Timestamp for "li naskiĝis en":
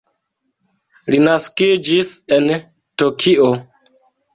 1.11-2.51